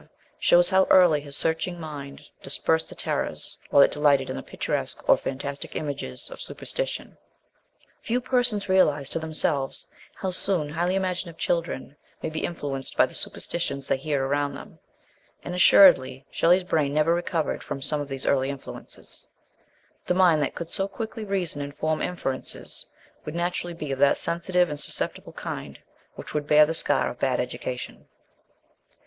[0.39, 4.41] shows how early his searching mind dis persed the terrors, while it delighted in the
[4.41, 7.17] pictur esque or fantastic images, of superstition.
[8.01, 13.13] Few persons realise to themselves how soon highly imaginative children may be influenced by the
[13.13, 14.79] super stitions they hear around them,
[15.43, 19.27] and assuredly Shelley's brain never recovered from some of these early influences:
[20.07, 22.87] the mind that could so quickly reason and form inferences
[23.23, 24.65] would naturally be of that sensitive 38 MRS.
[24.65, 24.71] SHELLEY.
[24.71, 25.79] and susceptible kind
[26.15, 28.07] which would bear the scar of bad education.